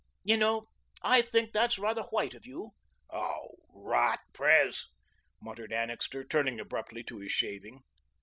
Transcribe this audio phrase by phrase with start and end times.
[0.23, 0.65] You know,
[1.03, 2.71] I think that's rather white of you."
[3.11, 4.87] "Oh, rot, Pres,"
[5.39, 7.81] muttered Annixter, turning abruptly to his shaving.